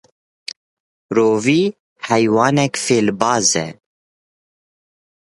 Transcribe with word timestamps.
Rûvî 1.15 1.61
heywanek 2.07 2.73
fêlbaz 2.85 3.51
e. 3.65 3.67